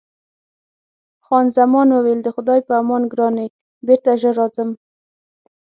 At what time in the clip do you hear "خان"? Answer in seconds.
1.25-1.45